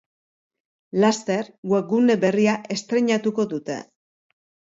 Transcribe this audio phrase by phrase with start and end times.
[1.03, 3.77] Laster, webgune berria estreinatuko dute!